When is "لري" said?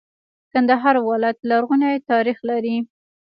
2.49-2.75